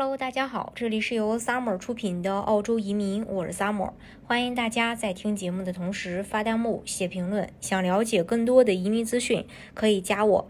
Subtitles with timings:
[0.00, 3.92] Hello，大家好，这里是由 Summer 出品的澳洲移民，我是 Summer，
[4.24, 7.50] 欢迎大家在听节目的同时发弹幕、写评论。
[7.60, 9.44] 想了解更多的移民资讯，
[9.74, 10.48] 可以加我。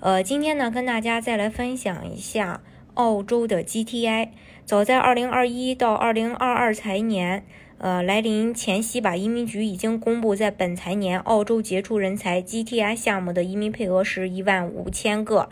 [0.00, 2.60] 呃，今天呢，跟大家再来分享一下
[2.94, 4.30] 澳洲的 GTI。
[4.64, 7.46] 早在2021到2022财年，
[7.78, 15.48] 呃，来临前夕吧，移民局已经公布，在本财年澳洲杰出人才 GTI 项目的移民配额是一万五千个。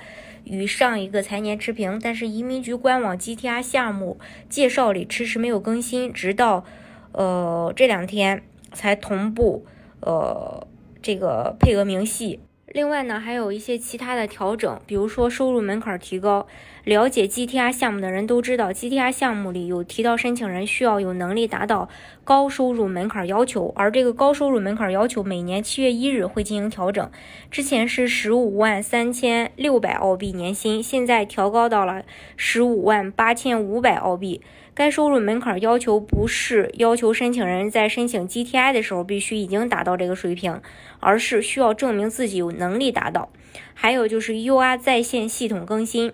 [0.46, 4.18] 与上一个财年持平，但是移民局官网 GTR 项目
[4.48, 6.64] 介绍里迟迟没有更新，直到
[7.12, 8.42] 呃这两天
[8.72, 9.66] 才同步
[10.00, 10.66] 呃
[11.02, 12.40] 这个配额明细。
[12.76, 16.46] 另外呢，还有一些其他的调整，比如说收入门槛提高。
[16.84, 21.88] 了解 GTR 项目的人都知道，GTR 项目里有提到申请人需要有能力达到
[22.22, 27.10] 高收入门槛要求，而这个高收入门槛要求每年七月一日会进行调整。
[27.50, 32.04] 之前是十五万三千六百澳币年薪，现在调高到了
[32.36, 34.42] 十五万八千五百澳币。
[34.74, 40.60] 该收入门槛要求不是要求申请人在申请 GTI 的时候必须已经达到这个水平，
[41.00, 43.28] 而是需要证明自己有能能力达到。
[43.74, 46.12] 还有就是 UR 在线系统更新。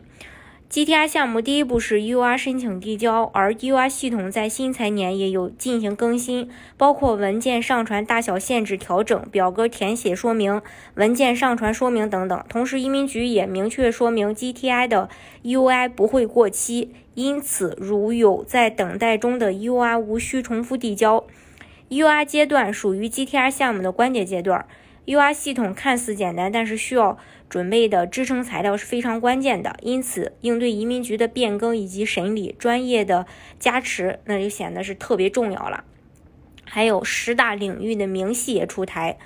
[0.70, 10.62] GTR 项目第一步是 UR 申请递交，而 UR 系统在新财年也有进行更新，包括文件上传大小限制调整、表格填写说明、
[10.94, 12.42] 文件上传说明等等。
[12.48, 15.10] 同时，移民局也明确说明 GTI 的
[15.44, 21.26] UI 不会过期，因此如有在等待中的 UR 无需重复递交。
[21.90, 24.64] UR 阶段属于 GTR 项目的关键阶段。
[25.04, 29.76] UR 系统看似简单，但是需要准备的支撑材料是非常关键的。
[29.82, 33.26] 因此，应对移民局的变更以及审理专业的
[33.58, 35.82] 加持，那就显得是特别重要了。
[36.64, 39.18] 还有十大领域的明细也出台，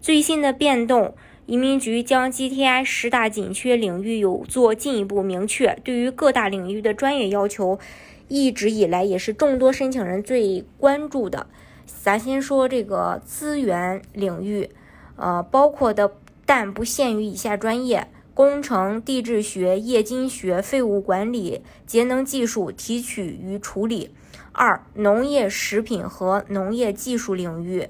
[0.00, 5.76] 最新的变动，移民局将 GTI 十大紧缺领域有做进一步明确。
[5.82, 7.80] 对于各大领域的专业要求，
[8.28, 11.48] 一直以来也是众多申请人最关注的。
[11.84, 14.70] 咱先说这个资源领域。
[15.16, 16.12] 呃，包括的
[16.44, 24.10] 但不限于以下专业：工程、地质学、冶金学、废物管理、节能技术、提取与处理。
[24.52, 27.88] 二、农业、食品和农业技术领域，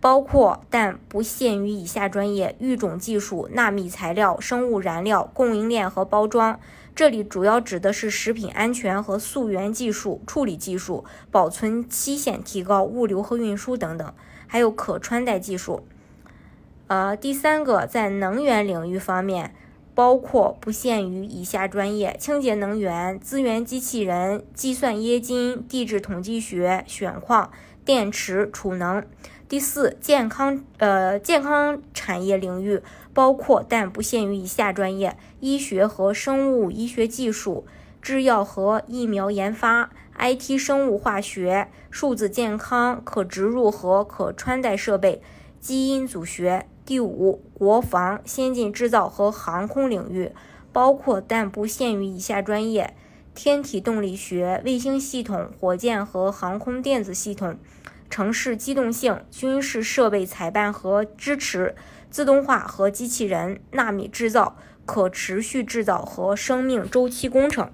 [0.00, 6.58] 包括但不限于以下专业：育种技术、纳米材料、生物燃料、供应链和包装。
[6.96, 14.12] 这里主要指的是食品安全和溯源技术、处理技术、保存期限提高、物流和运输等等，
[14.48, 15.84] 还有可穿戴技术。
[16.90, 19.54] 呃，第三个在能源领域方面，
[19.94, 27.52] 包括不限于以下专业：清洁能源、资源机器人、计算冶金、地质统计学、选矿、
[27.84, 29.06] 电池储能。
[29.48, 32.82] 第四，健康呃健康产业领域，
[33.14, 37.64] 包括但不限于以下专业：医学和生物医学技术、
[38.02, 45.22] 制药和疫苗研发、IT 生物化学、数字健康、可植入和可穿戴设备、
[45.60, 46.66] 基因组学。
[46.90, 50.32] 第五，国防、先进制造和航空领域，
[50.72, 52.96] 包括但不限于以下专业：
[53.32, 57.56] 天体动力学、卫星系统、火箭和航空电子系统、
[58.10, 61.76] 城市机动性、军事设备采办和支持、
[62.10, 67.70] 自动化和机器人、纳米制造、可持续制造和生命周期工程。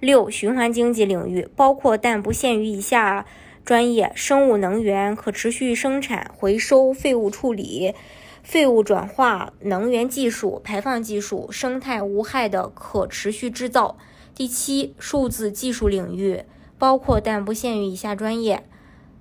[0.00, 3.24] 六，循环经济领域，包括但不限于以下。
[3.64, 7.94] 专业生物能源、可持续生产、回收、废物处理、
[8.42, 13.96] 废物转化、能源技术、排放技术、生态无害的可持续制造。
[14.34, 16.42] 第七，数字技术领域
[16.78, 18.64] 包括但不限于以下专业：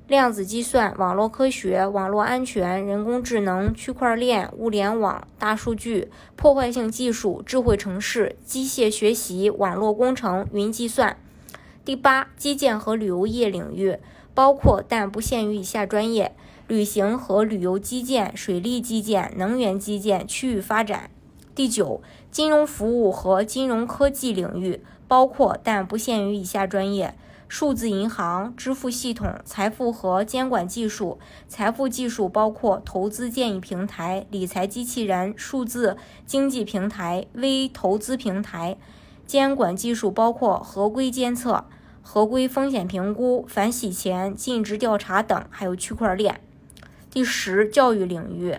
[0.08, 11.18] 量子计算、网络科学、网络安全、人工智能、区块链、物联网、大数据、破坏性技术、智慧城市、机械学习、网络工程、云计算。
[11.84, 13.98] 第八，基建和旅游业领域。
[14.40, 16.34] 包括但不限于以下专业：
[16.66, 21.12] 旅行和旅游基建、水利基建、能源基建、区域发展。
[21.54, 22.02] 第九，
[22.32, 27.16] 金融服务和金融科技领域，包括但不限于以下专业：
[27.50, 31.20] 数字银行、支付系统、财富和监管技术。
[31.50, 38.78] 财富技术包括投资建议平台、理财机器人、数字经济平台、微投资平台。
[39.28, 41.66] 监管技术包括合规监测。
[42.12, 46.42] 合规风险评估、反洗钱、尽职调查等，还有区块链。
[47.12, 48.58] 第十，教育领域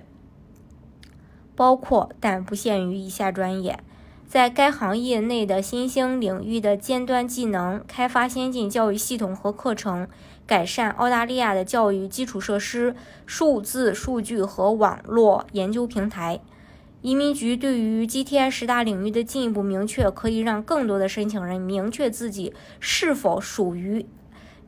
[1.57, 3.81] 包括但不限于以下专业：
[4.29, 10.07] 在该行业内的新兴领域的尖端技能，开发先进教育系统和课程，
[10.47, 12.95] 改善澳大利亚的教育基础设施，
[13.27, 16.41] 数字数据和网络研究平台。
[17.03, 24.05] 移民局对于 GTI 十大领域的进一步明确，可以让更多的申请人明确自己是否属于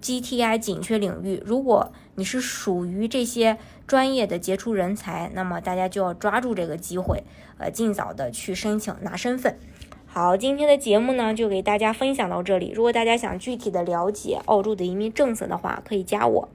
[0.01, 1.43] GTI 紧缺领域。
[1.45, 7.23] 如果你是属于这些专业的杰出人才，那么大家就要抓住这个机会，
[7.59, 9.59] 呃，尽早的去申请拿身份。
[10.07, 12.73] 好，今天的节目呢，就给大家分享到这里。
[12.75, 16.49] 如果大家想具体的了解澳洲的移民政策的话，可以加我。